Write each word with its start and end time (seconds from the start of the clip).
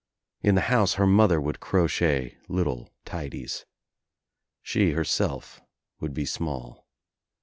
In 0.41 0.55
the 0.55 0.61
house 0.61 0.95
her 0.95 1.05
mother 1.05 1.39
would 1.39 1.59
crochet 1.59 2.35
little 2.47 2.89
tidies. 3.05 3.67
She 4.63 4.93
herself 4.93 5.61
would 5.99 6.15
be 6.15 6.25
small. 6.25 6.87